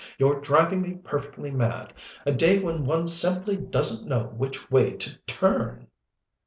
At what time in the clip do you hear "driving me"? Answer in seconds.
0.41-0.95